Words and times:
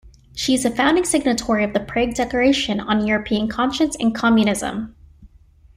She 0.33 0.55
is 0.55 0.65
a 0.65 0.71
founding 0.71 1.05
signatory 1.05 1.63
of 1.63 1.73
the 1.73 1.79
Prague 1.79 2.15
Declaration 2.15 2.79
on 2.79 3.05
European 3.05 3.47
Conscience 3.47 3.95
and 3.99 4.15
Communism. 4.15 4.95